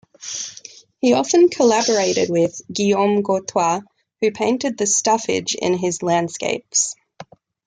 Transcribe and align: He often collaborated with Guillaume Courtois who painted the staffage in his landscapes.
He 0.99 1.13
often 1.13 1.49
collaborated 1.49 2.27
with 2.31 2.59
Guillaume 2.73 3.21
Courtois 3.21 3.81
who 4.19 4.31
painted 4.31 4.75
the 4.75 4.87
staffage 4.87 5.53
in 5.53 5.77
his 5.77 6.01
landscapes. 6.01 6.95